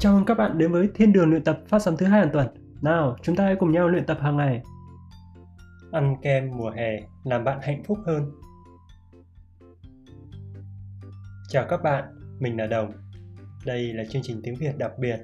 Chào 0.00 0.14
mừng 0.14 0.24
các 0.24 0.34
bạn 0.34 0.58
đến 0.58 0.72
với 0.72 0.88
Thiên 0.94 1.12
đường 1.12 1.30
luyện 1.30 1.44
tập 1.44 1.60
phát 1.68 1.78
sóng 1.78 1.96
thứ 1.96 2.06
hai 2.06 2.20
hàng 2.20 2.30
tuần. 2.32 2.48
Nào, 2.82 3.16
chúng 3.22 3.36
ta 3.36 3.44
hãy 3.44 3.56
cùng 3.56 3.72
nhau 3.72 3.88
luyện 3.88 4.06
tập 4.06 4.18
hàng 4.20 4.36
ngày. 4.36 4.62
Ăn 5.92 6.16
kem 6.22 6.56
mùa 6.56 6.70
hè 6.70 7.00
làm 7.24 7.44
bạn 7.44 7.58
hạnh 7.62 7.82
phúc 7.86 7.98
hơn. 8.06 8.32
Chào 11.48 11.66
các 11.68 11.82
bạn, 11.82 12.04
mình 12.38 12.56
là 12.56 12.66
Đồng. 12.66 12.92
Đây 13.66 13.92
là 13.92 14.04
chương 14.04 14.22
trình 14.22 14.40
tiếng 14.42 14.54
Việt 14.54 14.78
đặc 14.78 14.92
biệt, 14.98 15.18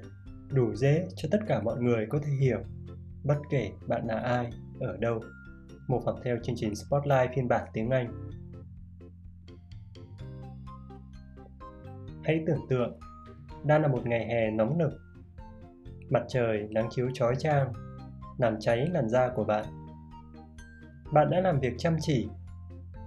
đủ 0.52 0.74
dễ 0.74 1.08
cho 1.16 1.28
tất 1.32 1.38
cả 1.48 1.62
mọi 1.62 1.80
người 1.80 2.06
có 2.10 2.18
thể 2.24 2.32
hiểu, 2.40 2.58
bất 3.24 3.38
kể 3.50 3.70
bạn 3.86 4.06
là 4.06 4.18
ai, 4.18 4.50
ở 4.80 4.96
đâu. 4.96 5.20
模 5.88 6.00
phỏng 6.04 6.20
theo 6.24 6.36
chương 6.42 6.56
trình 6.58 6.74
Spotlight 6.74 7.30
phiên 7.36 7.48
bản 7.48 7.68
tiếng 7.72 7.90
Anh. 7.90 8.30
Hãy 12.24 12.44
tưởng 12.46 12.66
tượng 12.68 12.98
đang 13.66 13.82
là 13.82 13.88
một 13.88 14.06
ngày 14.06 14.26
hè 14.26 14.50
nóng 14.50 14.78
nực. 14.78 14.92
Mặt 16.10 16.22
trời 16.28 16.68
nắng 16.70 16.88
chiếu 16.90 17.10
chói 17.14 17.36
chang, 17.36 17.72
làm 18.38 18.56
cháy 18.60 18.86
làn 18.92 19.08
da 19.08 19.28
của 19.28 19.44
bạn. 19.44 19.64
Bạn 21.12 21.30
đã 21.30 21.40
làm 21.40 21.60
việc 21.60 21.74
chăm 21.78 21.96
chỉ, 22.00 22.28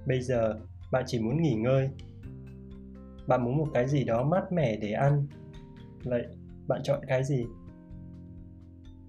bây 0.07 0.21
giờ 0.21 0.59
bạn 0.91 1.03
chỉ 1.07 1.19
muốn 1.19 1.41
nghỉ 1.41 1.53
ngơi. 1.53 1.89
Bạn 3.27 3.43
muốn 3.43 3.57
một 3.57 3.67
cái 3.73 3.87
gì 3.87 4.03
đó 4.03 4.23
mát 4.23 4.51
mẻ 4.51 4.77
để 4.77 4.91
ăn. 4.91 5.27
Vậy, 6.03 6.25
bạn 6.67 6.81
chọn 6.83 6.99
cái 7.07 7.23
gì? 7.23 7.45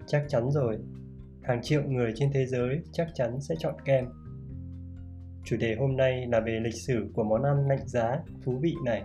Chắc 0.07 0.25
chắn 0.27 0.51
rồi, 0.51 0.79
hàng 1.43 1.61
triệu 1.61 1.83
người 1.83 2.11
trên 2.15 2.31
thế 2.33 2.45
giới 2.45 2.81
chắc 2.91 3.07
chắn 3.13 3.41
sẽ 3.41 3.55
chọn 3.59 3.75
kem. 3.85 4.05
Chủ 5.45 5.57
đề 5.57 5.75
hôm 5.75 5.97
nay 5.97 6.27
là 6.27 6.39
về 6.39 6.59
lịch 6.63 6.75
sử 6.75 7.11
của 7.13 7.23
món 7.23 7.43
ăn 7.43 7.67
lạnh 7.67 7.87
giá 7.87 8.19
thú 8.43 8.59
vị 8.61 8.75
này. 8.85 9.03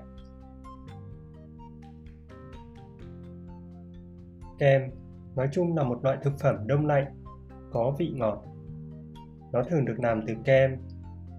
Kem 4.59 4.91
nói 5.37 5.49
chung 5.53 5.77
là 5.77 5.85
một 5.85 6.05
loại 6.05 6.19
thực 6.23 6.39
phẩm 6.39 6.67
đông 6.67 6.87
lạnh, 6.87 7.23
có 7.73 7.97
vị 7.99 8.13
ngọt. 8.15 8.45
Nó 9.53 9.63
thường 9.63 9.85
được 9.85 10.01
làm 10.01 10.27
từ 10.27 10.35
kem, 10.45 10.77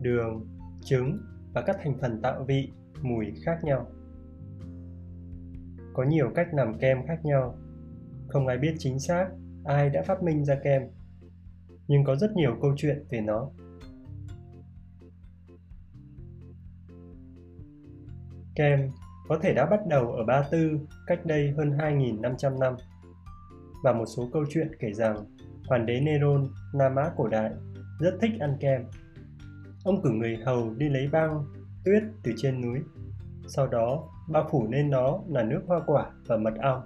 đường, 0.02 0.48
trứng 0.82 1.18
và 1.54 1.62
các 1.62 1.78
thành 1.84 1.98
phần 2.02 2.22
tạo 2.22 2.44
vị, 2.44 2.72
mùi 3.02 3.34
khác 3.44 3.64
nhau. 3.64 3.88
Có 5.94 6.04
nhiều 6.04 6.32
cách 6.36 6.48
làm 6.54 6.80
kem 6.80 7.08
khác 7.08 7.26
nhau. 7.26 7.58
Không 8.28 8.48
ai 8.48 8.58
biết 8.58 8.76
chính 8.80 9.00
xác 9.00 9.28
ai 9.66 9.90
đã 9.90 10.02
phát 10.02 10.24
minh 10.24 10.46
ra 10.46 10.56
kem. 10.64 10.82
Nhưng 11.88 12.04
có 12.04 12.16
rất 12.16 12.32
nhiều 12.36 12.56
câu 12.62 12.74
chuyện 12.78 13.06
về 13.10 13.22
nó. 13.22 13.50
Kem 18.56 18.90
có 19.28 19.40
thể 19.42 19.54
đã 19.54 19.66
bắt 19.66 19.80
đầu 19.88 20.12
ở 20.12 20.24
Ba 20.24 20.44
Tư 20.52 20.80
cách 21.08 21.26
đây 21.26 21.54
hơn 21.58 21.72
2.500 21.72 22.60
năm 22.60 22.76
và 23.88 23.94
một 23.94 24.06
số 24.06 24.30
câu 24.34 24.46
chuyện 24.50 24.72
kể 24.80 24.94
rằng 24.94 25.26
hoàng 25.68 25.86
đế 25.86 26.00
Neron, 26.00 26.50
Nam 26.74 26.96
Á 26.96 27.12
cổ 27.18 27.28
đại, 27.28 27.52
rất 28.00 28.18
thích 28.22 28.32
ăn 28.40 28.58
kem. 28.60 28.82
Ông 29.84 30.02
cử 30.02 30.10
người 30.10 30.38
hầu 30.46 30.74
đi 30.78 30.90
lấy 30.90 31.08
băng, 31.08 31.46
tuyết 31.86 32.04
từ 32.24 32.32
trên 32.38 32.62
núi. 32.62 32.80
Sau 33.48 33.68
đó, 33.68 34.10
bao 34.30 34.48
phủ 34.52 34.68
lên 34.72 34.90
nó 34.90 35.20
là 35.28 35.44
nước 35.44 35.62
hoa 35.68 35.80
quả 35.86 36.12
và 36.28 36.38
mật 36.38 36.54
ong. 36.62 36.82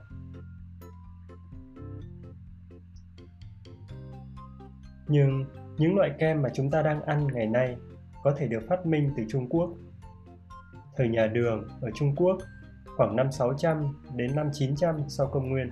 Nhưng 5.08 5.46
những 5.78 5.96
loại 5.96 6.12
kem 6.20 6.42
mà 6.42 6.50
chúng 6.54 6.72
ta 6.72 6.82
đang 6.82 7.02
ăn 7.02 7.28
ngày 7.34 7.48
nay 7.48 7.78
có 8.24 8.34
thể 8.38 8.48
được 8.48 8.64
phát 8.70 8.86
minh 8.86 9.10
từ 9.18 9.24
Trung 9.30 9.50
Quốc. 9.50 9.70
Thời 10.98 11.08
nhà 11.08 11.28
Đường 11.28 11.68
ở 11.82 11.92
Trung 11.96 12.16
Quốc 12.16 12.38
khoảng 12.98 13.16
năm 13.16 13.32
600 13.32 14.02
đến 14.16 14.36
năm 14.36 14.50
900 14.54 14.96
sau 15.08 15.28
công 15.28 15.50
nguyên. 15.50 15.70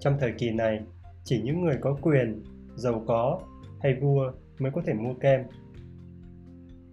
Trong 0.00 0.16
thời 0.20 0.32
kỳ 0.38 0.50
này, 0.50 0.80
chỉ 1.24 1.42
những 1.42 1.64
người 1.64 1.76
có 1.80 1.96
quyền, 2.02 2.42
giàu 2.76 3.04
có 3.06 3.40
hay 3.80 3.94
vua 3.94 4.32
mới 4.58 4.72
có 4.72 4.82
thể 4.86 4.94
mua 4.94 5.14
kem. 5.14 5.42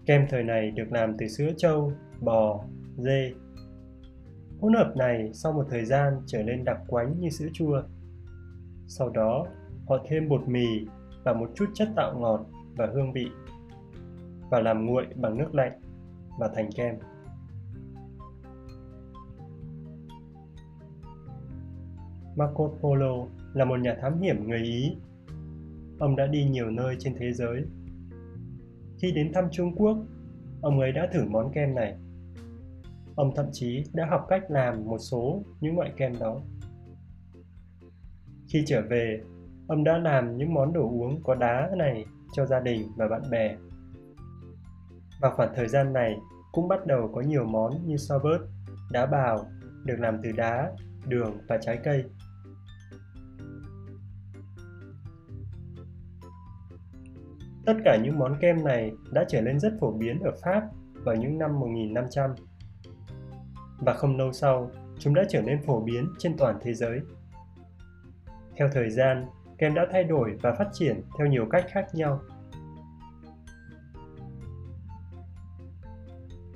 Kem 0.06 0.26
thời 0.30 0.44
này 0.44 0.72
được 0.72 0.92
làm 0.92 1.18
từ 1.18 1.28
sữa 1.28 1.52
trâu, 1.58 1.92
bò, 2.22 2.64
dê. 2.98 3.34
Hỗn 4.62 4.74
hợp 4.74 4.94
này 4.98 5.30
sau 5.34 5.54
một 5.54 5.66
thời 5.70 5.86
gian 5.86 6.14
trở 6.26 6.44
nên 6.44 6.64
đặc 6.64 6.78
quánh 6.88 7.20
như 7.20 7.30
sữa 7.30 7.48
chua. 7.54 7.82
Sau 8.88 9.10
đó, 9.10 9.46
họ 9.88 9.98
thêm 10.10 10.30
bột 10.30 10.48
mì 10.48 10.66
và 11.24 11.34
một 11.34 11.50
chút 11.56 11.66
chất 11.74 11.90
tạo 11.96 12.20
ngọt 12.20 12.46
và 12.76 12.88
hương 12.94 13.14
vị 13.14 13.28
và 14.50 14.60
làm 14.60 14.86
nguội 14.86 15.06
bằng 15.16 15.38
nước 15.38 15.56
lạnh 15.56 15.82
và 16.40 16.50
thành 16.56 16.70
kem. 16.72 16.96
Marco 22.36 22.70
Polo 22.82 23.28
là 23.54 23.66
một 23.66 23.80
nhà 23.80 23.98
thám 24.02 24.22
hiểm 24.22 24.48
người 24.48 24.64
Ý. 24.64 24.96
Ông 26.00 26.16
đã 26.16 26.28
đi 26.28 26.44
nhiều 26.44 26.70
nơi 26.70 26.96
trên 27.00 27.16
thế 27.20 27.34
giới. 27.34 27.64
Khi 29.02 29.12
đến 29.12 29.34
thăm 29.34 29.46
Trung 29.52 29.76
Quốc, 29.76 29.98
ông 30.62 30.80
ấy 30.80 30.92
đã 30.92 31.10
thử 31.14 31.26
món 31.26 31.52
kem 31.54 31.76
này. 31.76 31.96
Ông 33.16 33.32
thậm 33.36 33.46
chí 33.52 33.84
đã 33.94 34.06
học 34.06 34.26
cách 34.30 34.44
làm 34.50 34.86
một 34.86 34.98
số 34.98 35.44
những 35.62 35.78
loại 35.78 35.92
kem 35.98 36.20
đó. 36.20 36.42
Khi 38.48 38.64
trở 38.66 38.82
về, 38.90 39.22
ông 39.68 39.84
đã 39.84 39.98
làm 39.98 40.38
những 40.38 40.54
món 40.54 40.74
đồ 40.74 40.82
uống 40.82 41.24
có 41.24 41.36
đá 41.36 41.70
này 41.78 42.06
cho 42.34 42.46
gia 42.46 42.60
đình 42.60 42.88
và 42.96 43.08
bạn 43.08 43.22
bè. 43.32 43.56
Vào 45.22 45.32
khoảng 45.36 45.54
thời 45.56 45.68
gian 45.68 45.94
này, 45.94 46.18
cũng 46.52 46.68
bắt 46.68 46.86
đầu 46.88 47.12
có 47.14 47.22
nhiều 47.22 47.46
món 47.46 47.88
như 47.88 47.98
sorbet, 47.98 48.42
đá 48.92 49.06
bào 49.06 49.46
được 49.86 49.96
làm 50.00 50.18
từ 50.24 50.32
đá, 50.32 50.72
đường 51.08 51.38
và 51.48 51.58
trái 51.58 51.80
cây. 51.84 52.04
Tất 57.66 57.78
cả 57.86 57.98
những 58.04 58.20
món 58.20 58.38
kem 58.42 58.64
này 58.64 58.92
đã 59.12 59.26
trở 59.28 59.42
nên 59.42 59.60
rất 59.60 59.74
phổ 59.80 59.92
biến 59.92 60.20
ở 60.20 60.32
Pháp 60.44 60.64
vào 60.94 61.16
những 61.16 61.38
năm 61.38 61.60
1500. 61.60 62.36
Và 63.80 63.94
không 63.94 64.18
lâu 64.18 64.32
sau, 64.32 64.72
chúng 65.00 65.14
đã 65.14 65.24
trở 65.30 65.42
nên 65.42 65.64
phổ 65.66 65.82
biến 65.82 66.08
trên 66.18 66.38
toàn 66.38 66.58
thế 66.62 66.74
giới. 66.74 67.00
Theo 68.56 68.70
thời 68.74 68.90
gian, 68.90 69.26
kem 69.58 69.74
đã 69.74 69.88
thay 69.92 70.04
đổi 70.04 70.38
và 70.42 70.54
phát 70.54 70.70
triển 70.74 71.02
theo 71.18 71.28
nhiều 71.28 71.46
cách 71.50 71.66
khác 71.72 71.86
nhau. 71.94 72.22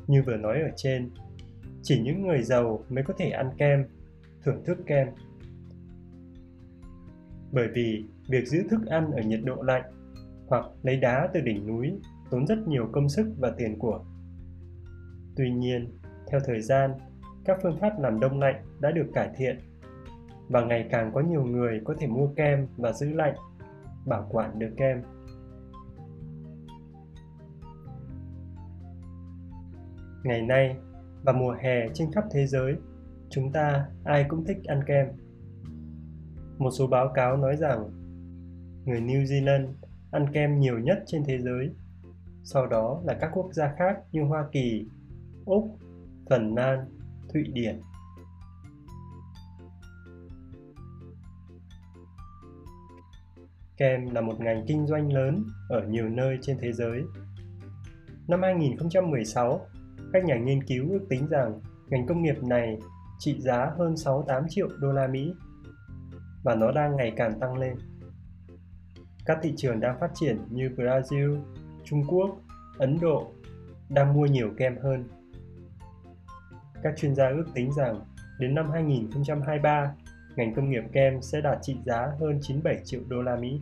Như 0.08 0.24
vừa 0.24 0.38
nói 0.38 0.62
ở 0.62 0.70
trên, 0.76 1.10
chỉ 1.82 2.02
những 2.02 2.28
người 2.28 2.44
giàu 2.44 2.84
mới 2.90 3.04
có 3.04 3.14
thể 3.18 3.30
ăn 3.30 3.50
kem, 3.58 3.86
thưởng 4.44 4.64
thức 4.66 4.78
kem. 4.86 5.08
Bởi 7.52 7.68
vì 7.74 8.06
việc 8.28 8.48
giữ 8.48 8.64
thức 8.70 8.86
ăn 8.86 9.12
ở 9.12 9.22
nhiệt 9.22 9.40
độ 9.44 9.62
lạnh 9.62 9.84
hoặc 10.50 10.66
lấy 10.84 10.98
đá 10.98 11.30
từ 11.34 11.42
đỉnh 11.42 11.68
núi 11.68 12.00
tốn 12.32 12.48
rất 12.48 12.68
nhiều 12.68 12.90
công 12.92 13.10
sức 13.10 13.36
và 13.38 13.52
tiền 13.58 13.80
của. 13.80 14.06
Tuy 15.36 15.52
nhiên, 15.52 15.98
theo 16.28 16.40
thời 16.46 16.62
gian, 16.62 16.92
các 17.46 17.60
phương 17.64 17.78
pháp 17.82 18.00
làm 18.00 18.20
đông 18.20 18.40
lạnh 18.40 18.66
đã 18.80 18.92
được 18.92 19.08
cải 19.14 19.30
thiện 19.38 19.60
và 20.50 20.66
ngày 20.66 20.88
càng 20.92 21.12
có 21.14 21.22
nhiều 21.22 21.44
người 21.44 21.82
có 21.86 21.96
thể 22.00 22.08
mua 22.08 22.28
kem 22.36 22.68
và 22.78 22.94
giữ 22.94 23.14
lạnh, 23.14 23.36
bảo 24.06 24.28
quản 24.32 24.60
được 24.60 24.72
kem. 24.78 25.02
Ngày 30.24 30.42
nay, 30.42 30.78
và 31.24 31.34
mùa 31.34 31.56
hè 31.62 31.88
trên 31.94 32.12
khắp 32.12 32.24
thế 32.32 32.48
giới, 32.48 32.76
chúng 33.30 33.52
ta 33.52 33.86
ai 34.04 34.26
cũng 34.30 34.46
thích 34.46 34.58
ăn 34.68 34.80
kem. 34.88 35.08
Một 36.58 36.70
số 36.72 36.88
báo 36.88 37.12
cáo 37.14 37.38
nói 37.38 37.56
rằng 37.56 37.90
người 38.86 39.02
New 39.02 39.24
Zealand 39.24 39.68
ăn 40.12 40.26
kem 40.34 40.60
nhiều 40.60 40.80
nhất 40.80 41.04
trên 41.06 41.24
thế 41.26 41.40
giới. 41.40 41.70
Sau 42.44 42.68
đó 42.68 43.02
là 43.06 43.14
các 43.22 43.32
quốc 43.34 43.54
gia 43.54 43.74
khác 43.78 43.96
như 44.12 44.24
Hoa 44.24 44.46
Kỳ, 44.52 44.86
Úc, 45.46 45.78
Phần 46.30 46.56
Lan, 46.56 46.80
Thụy 47.34 47.44
Điển. 47.54 47.82
Kem 53.78 54.10
là 54.10 54.22
một 54.22 54.40
ngành 54.40 54.66
kinh 54.68 54.88
doanh 54.88 55.14
lớn 55.14 55.44
ở 55.70 55.88
nhiều 55.88 56.10
nơi 56.10 56.38
trên 56.42 56.58
thế 56.62 56.74
giới. 56.74 57.04
Năm 58.28 58.42
2016, 58.42 59.62
các 60.14 60.26
nhà 60.26 60.36
nghiên 60.36 60.64
cứu 60.64 60.92
ước 60.92 61.06
tính 61.10 61.28
rằng 61.28 61.62
ngành 61.88 62.08
công 62.08 62.24
nghiệp 62.24 62.44
này 62.44 62.80
trị 63.20 63.42
giá 63.42 63.72
hơn 63.78 63.98
68 63.98 64.44
triệu 64.50 64.68
đô 64.80 64.92
la 64.92 65.08
Mỹ 65.08 65.34
và 66.44 66.56
nó 66.56 66.72
đang 66.72 66.96
ngày 66.96 67.14
càng 67.18 67.40
tăng 67.40 67.58
lên. 67.58 67.76
Các 69.30 69.40
thị 69.42 69.54
trường 69.58 69.80
đang 69.80 70.00
phát 70.00 70.12
triển 70.14 70.38
như 70.50 70.70
Brazil, 70.78 71.42
Trung 71.84 72.04
Quốc, 72.08 72.40
Ấn 72.78 72.98
Độ 73.02 73.32
đang 73.90 74.14
mua 74.14 74.26
nhiều 74.26 74.50
kem 74.58 74.78
hơn. 74.78 75.04
Các 76.84 76.94
chuyên 76.98 77.16
gia 77.16 77.30
ước 77.30 77.46
tính 77.54 77.74
rằng 77.74 78.02
đến 78.40 78.56
năm 78.56 78.72
2023, 78.72 79.96
ngành 80.36 80.56
công 80.56 80.70
nghiệp 80.70 80.84
kem 80.92 81.22
sẽ 81.22 81.42
đạt 81.42 81.58
trị 81.62 81.78
giá 81.86 82.12
hơn 82.20 82.40
97 82.42 82.82
triệu 82.86 83.02
đô 83.08 83.22
la 83.22 83.36
Mỹ. 83.36 83.62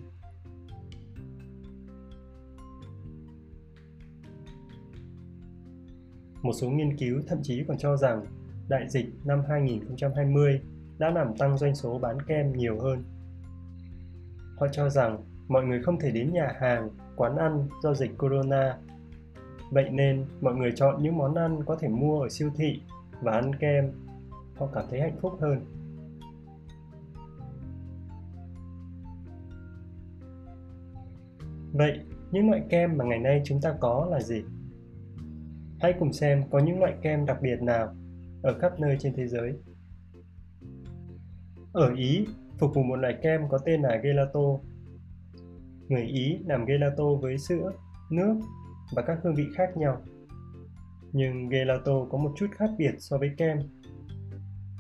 Một 6.41 6.53
số 6.53 6.69
nghiên 6.69 6.97
cứu 6.97 7.21
thậm 7.27 7.39
chí 7.43 7.63
còn 7.67 7.77
cho 7.77 7.97
rằng 7.97 8.25
đại 8.69 8.89
dịch 8.89 9.05
năm 9.25 9.43
2020 9.49 10.61
đã 10.97 11.09
làm 11.09 11.37
tăng 11.37 11.57
doanh 11.57 11.75
số 11.75 11.99
bán 11.99 12.21
kem 12.21 12.53
nhiều 12.53 12.79
hơn. 12.79 13.03
Họ 14.59 14.67
cho 14.71 14.89
rằng 14.89 15.23
mọi 15.47 15.65
người 15.65 15.81
không 15.81 15.99
thể 15.99 16.11
đến 16.11 16.33
nhà 16.33 16.53
hàng, 16.59 16.89
quán 17.15 17.35
ăn 17.35 17.67
do 17.83 17.93
dịch 17.93 18.17
corona. 18.17 18.77
Vậy 19.71 19.89
nên 19.89 20.25
mọi 20.41 20.55
người 20.55 20.71
chọn 20.75 21.03
những 21.03 21.17
món 21.17 21.35
ăn 21.35 21.63
có 21.65 21.75
thể 21.75 21.87
mua 21.87 22.21
ở 22.21 22.29
siêu 22.29 22.49
thị 22.55 22.81
và 23.21 23.31
ăn 23.31 23.55
kem. 23.55 23.91
Họ 24.55 24.67
cảm 24.73 24.85
thấy 24.89 25.01
hạnh 25.01 25.17
phúc 25.21 25.33
hơn. 25.41 25.65
Vậy, 31.73 31.99
những 32.31 32.49
loại 32.49 32.63
kem 32.69 32.97
mà 32.97 33.05
ngày 33.05 33.19
nay 33.19 33.41
chúng 33.45 33.61
ta 33.61 33.75
có 33.79 34.07
là 34.11 34.19
gì? 34.21 34.43
Hãy 35.79 35.93
cùng 35.99 36.13
xem 36.13 36.43
có 36.49 36.59
những 36.59 36.79
loại 36.79 36.93
kem 37.01 37.25
đặc 37.25 37.37
biệt 37.41 37.61
nào 37.61 37.95
ở 38.43 38.59
khắp 38.59 38.79
nơi 38.79 38.97
trên 38.99 39.13
thế 39.15 39.27
giới. 39.27 39.53
Ở 41.73 41.93
Ý, 41.95 42.27
phục 42.59 42.71
vụ 42.75 42.83
một 42.83 42.95
loại 42.95 43.17
kem 43.21 43.41
có 43.49 43.57
tên 43.65 43.81
là 43.81 43.95
gelato. 44.03 44.39
Người 45.89 46.03
Ý 46.03 46.39
làm 46.45 46.65
gelato 46.65 47.03
với 47.21 47.37
sữa, 47.37 47.71
nước 48.09 48.39
và 48.95 49.01
các 49.01 49.19
hương 49.23 49.35
vị 49.35 49.45
khác 49.55 49.77
nhau. 49.77 50.01
Nhưng 51.11 51.49
gelato 51.49 52.05
có 52.11 52.17
một 52.17 52.33
chút 52.37 52.47
khác 52.51 52.69
biệt 52.77 52.95
so 52.99 53.17
với 53.17 53.31
kem. 53.37 53.57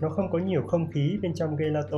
Nó 0.01 0.09
không 0.09 0.31
có 0.31 0.39
nhiều 0.39 0.63
không 0.67 0.91
khí 0.91 1.19
bên 1.21 1.33
trong 1.35 1.55
gelato. 1.55 1.97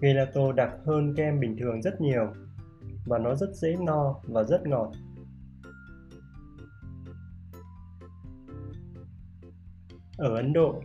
Gelato 0.00 0.52
đặc 0.52 0.70
hơn 0.84 1.14
kem 1.16 1.40
bình 1.40 1.56
thường 1.58 1.82
rất 1.82 2.00
nhiều 2.00 2.32
và 3.06 3.18
nó 3.18 3.34
rất 3.34 3.54
dễ 3.54 3.76
no 3.86 4.14
và 4.22 4.42
rất 4.44 4.66
ngọt. 4.66 4.92
Ở 10.16 10.36
Ấn 10.36 10.52
Độ, 10.52 10.82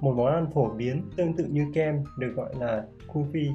một 0.00 0.14
món 0.16 0.26
ăn 0.26 0.50
phổ 0.54 0.74
biến 0.74 1.02
tương 1.16 1.36
tự 1.36 1.44
như 1.44 1.66
kem 1.74 2.04
được 2.18 2.32
gọi 2.36 2.54
là 2.58 2.86
kufi. 3.08 3.54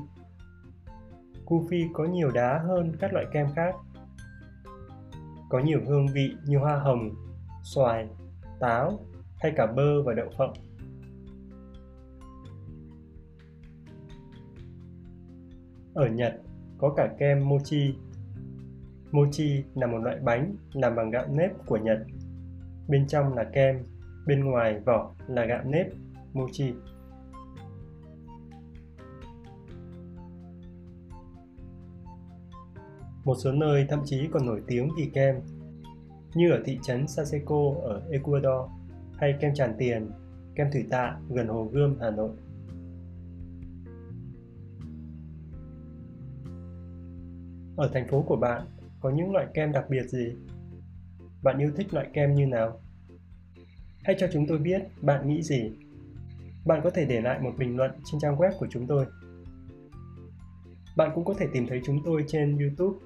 Kufi 1.46 1.90
có 1.94 2.06
nhiều 2.06 2.32
đá 2.32 2.60
hơn 2.68 2.92
các 3.00 3.14
loại 3.14 3.26
kem 3.34 3.48
khác. 3.56 3.76
Có 5.50 5.60
nhiều 5.60 5.80
hương 5.88 6.08
vị 6.14 6.36
như 6.46 6.58
hoa 6.58 6.80
hồng, 6.80 7.10
xoài, 7.64 8.08
táo 8.60 9.00
hay 9.38 9.54
cả 9.56 9.68
bơ 9.68 10.04
và 10.04 10.14
đậu 10.14 10.30
phộng. 10.38 10.54
Ở 15.94 16.08
Nhật 16.08 16.42
có 16.78 16.94
cả 16.98 17.10
kem 17.20 17.50
mochi. 17.50 17.96
Mochi 19.12 19.64
là 19.76 19.88
một 19.88 19.98
loại 19.98 20.20
bánh 20.24 20.56
làm 20.74 20.96
bằng 20.96 21.12
gạo 21.12 21.26
nếp 21.30 21.52
của 21.66 21.78
Nhật. 21.78 22.00
Bên 22.88 23.08
trong 23.08 23.34
là 23.34 23.44
kem, 23.54 23.84
bên 24.28 24.46
ngoài 24.46 24.80
vỏ 24.86 25.16
là 25.28 25.46
gạo 25.46 25.64
nếp 25.66 25.88
mochi. 26.34 26.74
Một 33.26 33.36
số 33.44 33.52
nơi 33.52 33.86
thậm 33.90 34.02
chí 34.06 34.28
còn 34.32 34.46
nổi 34.46 34.62
tiếng 34.68 34.90
vì 34.98 35.10
kem, 35.14 35.36
như 36.36 36.52
ở 36.52 36.62
thị 36.66 36.80
trấn 36.84 37.08
Saseko 37.08 37.74
ở 37.84 38.02
Ecuador 38.12 38.72
hay 39.18 39.36
kem 39.42 39.54
tràn 39.56 39.76
Tiền, 39.78 40.12
kem 40.56 40.68
Thủy 40.72 40.86
Tạ 40.90 41.18
gần 41.30 41.48
Hồ 41.48 41.70
Gươm, 41.74 41.96
Hà 42.02 42.10
Nội. 42.12 42.36
Ở 47.78 47.90
thành 47.94 48.08
phố 48.08 48.22
của 48.28 48.36
bạn 48.36 48.68
có 49.00 49.10
những 49.10 49.32
loại 49.32 49.48
kem 49.54 49.72
đặc 49.72 49.86
biệt 49.90 50.10
gì? 50.10 50.36
Bạn 51.44 51.58
yêu 51.58 51.72
thích 51.76 51.94
loại 51.94 52.10
kem 52.14 52.36
như 52.36 52.46
nào? 52.46 52.80
Hãy 54.04 54.16
cho 54.20 54.28
chúng 54.34 54.48
tôi 54.48 54.58
biết 54.58 54.82
bạn 55.02 55.28
nghĩ 55.28 55.42
gì 55.42 55.72
bạn 56.66 56.82
có 56.84 56.90
thể 56.90 57.06
để 57.06 57.22
lại 57.22 57.40
một 57.40 57.52
bình 57.58 57.78
luận 57.78 57.92
trên 58.06 58.22
trang 58.22 58.38
web 58.38 58.52
của 58.60 58.68
chúng 58.70 58.88
tôi. 58.88 59.06
Bạn 60.98 61.12
cũng 61.16 61.26
có 61.26 61.34
thể 61.34 61.48
tìm 61.54 61.68
thấy 61.68 61.82
chúng 61.86 62.00
tôi 62.06 62.26
trên 62.28 62.58
YouTube, 62.58 63.00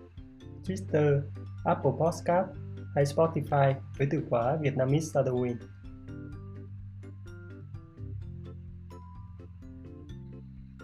Twitter, 0.70 1.22
Apple 1.66 1.92
Podcast 2.00 2.48
hay 2.96 3.06
Spotify 3.06 3.74
với 3.98 4.08
từ 4.12 4.24
khóa 4.30 4.58
Vietnamese 4.62 5.06
Shadowing. 5.14 5.56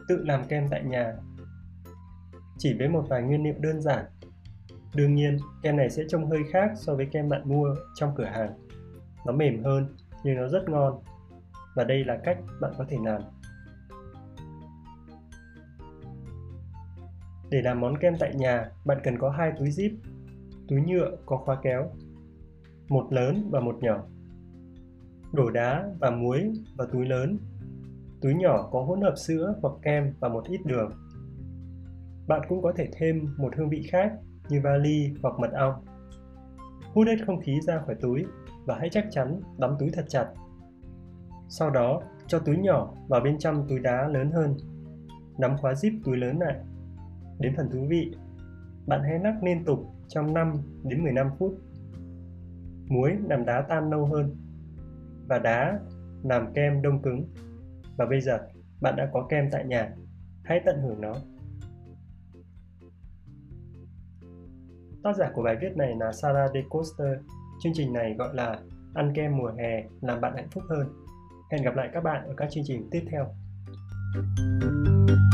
Tự 0.07 0.23
làm 0.25 0.47
kem 0.47 0.67
tại 0.69 0.83
nhà 0.83 1.13
Chỉ 2.57 2.73
với 2.79 2.89
một 2.89 3.05
vài 3.09 3.21
nguyên 3.21 3.43
liệu 3.43 3.55
đơn 3.59 3.81
giản 3.81 4.05
Đương 4.95 5.15
nhiên, 5.15 5.37
kem 5.61 5.77
này 5.77 5.89
sẽ 5.89 6.03
trông 6.09 6.29
hơi 6.29 6.39
khác 6.51 6.71
so 6.75 6.95
với 6.95 7.07
kem 7.11 7.29
bạn 7.29 7.41
mua 7.45 7.75
trong 7.95 8.15
cửa 8.15 8.25
hàng. 8.25 8.53
Nó 9.25 9.33
mềm 9.33 9.63
hơn, 9.63 9.95
nhưng 10.23 10.35
nó 10.35 10.47
rất 10.47 10.69
ngon 10.69 11.03
và 11.75 11.83
đây 11.83 12.05
là 12.05 12.17
cách 12.23 12.37
bạn 12.61 12.73
có 12.77 12.85
thể 12.89 12.97
làm. 13.03 13.21
Để 17.49 17.61
làm 17.61 17.81
món 17.81 17.97
kem 17.97 18.13
tại 18.19 18.35
nhà, 18.35 18.69
bạn 18.85 18.97
cần 19.03 19.17
có 19.19 19.29
hai 19.29 19.51
túi 19.59 19.69
zip, 19.69 19.89
túi 20.67 20.81
nhựa 20.81 21.17
có 21.25 21.37
khóa 21.37 21.57
kéo, 21.63 21.89
một 22.89 23.07
lớn 23.13 23.49
và 23.51 23.59
một 23.59 23.77
nhỏ. 23.81 24.03
Đổ 25.33 25.49
đá 25.49 25.89
và 25.99 26.09
muối 26.09 26.51
vào 26.77 26.87
túi 26.91 27.05
lớn. 27.05 27.37
Túi 28.21 28.33
nhỏ 28.35 28.69
có 28.71 28.81
hỗn 28.81 29.01
hợp 29.01 29.13
sữa 29.17 29.55
hoặc 29.61 29.73
kem 29.81 30.13
và 30.19 30.29
một 30.29 30.43
ít 30.47 30.59
đường. 30.65 30.91
Bạn 32.27 32.41
cũng 32.49 32.61
có 32.61 32.73
thể 32.75 32.87
thêm 32.99 33.35
một 33.37 33.55
hương 33.57 33.69
vị 33.69 33.87
khác 33.91 34.13
như 34.49 34.61
vali 34.63 35.13
hoặc 35.21 35.39
mật 35.39 35.51
ong. 35.53 35.85
Hút 36.93 37.07
hết 37.07 37.15
không 37.25 37.41
khí 37.41 37.61
ra 37.61 37.81
khỏi 37.85 37.95
túi 38.01 38.25
và 38.65 38.77
hãy 38.79 38.89
chắc 38.89 39.07
chắn 39.11 39.39
đóng 39.57 39.75
túi 39.79 39.89
thật 39.93 40.05
chặt 40.09 40.27
sau 41.49 41.69
đó, 41.69 42.01
cho 42.27 42.39
túi 42.39 42.57
nhỏ 42.57 42.93
vào 43.07 43.21
bên 43.21 43.37
trong 43.39 43.65
túi 43.69 43.79
đá 43.79 44.07
lớn 44.07 44.31
hơn. 44.31 44.57
Nắm 45.37 45.57
khóa 45.57 45.73
zip 45.73 45.99
túi 46.03 46.17
lớn 46.17 46.39
lại. 46.39 46.55
Đến 47.39 47.53
phần 47.57 47.69
thú 47.71 47.85
vị, 47.89 48.11
bạn 48.87 49.01
hãy 49.03 49.19
lắc 49.19 49.43
liên 49.43 49.65
tục 49.65 49.79
trong 50.07 50.33
5 50.33 50.53
đến 50.83 51.03
15 51.03 51.29
phút. 51.39 51.59
Muối 52.89 53.11
làm 53.29 53.45
đá 53.45 53.61
tan 53.69 53.89
lâu 53.89 54.05
hơn 54.05 54.35
và 55.27 55.39
đá 55.39 55.79
làm 56.23 56.53
kem 56.53 56.81
đông 56.81 57.01
cứng. 57.01 57.33
Và 57.97 58.05
bây 58.05 58.21
giờ, 58.21 58.39
bạn 58.81 58.95
đã 58.95 59.09
có 59.13 59.27
kem 59.29 59.49
tại 59.51 59.65
nhà. 59.65 59.93
Hãy 60.43 60.61
tận 60.65 60.81
hưởng 60.81 61.01
nó. 61.01 61.13
Tác 65.03 65.15
giả 65.17 65.31
của 65.33 65.43
bài 65.43 65.57
viết 65.61 65.77
này 65.77 65.95
là 65.99 66.11
Sarah 66.11 66.51
De 66.53 66.61
Coster. 66.69 67.17
Chương 67.63 67.73
trình 67.75 67.93
này 67.93 68.15
gọi 68.17 68.35
là 68.35 68.59
Ăn 68.95 69.11
kem 69.13 69.37
mùa 69.37 69.51
hè 69.57 69.83
làm 70.01 70.21
bạn 70.21 70.33
hạnh 70.35 70.49
phúc 70.51 70.63
hơn. 70.69 70.87
Hẹn 71.51 71.63
gặp 71.63 71.75
lại 71.75 71.89
các 71.93 72.03
bạn 72.03 72.27
ở 72.27 72.33
các 72.37 72.51
chương 72.51 72.63
trình 72.67 72.87
tiếp 72.91 73.05
theo. 73.11 73.35
thank 74.37 75.09
you 75.09 75.24